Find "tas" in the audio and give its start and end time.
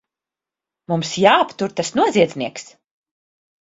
1.83-1.95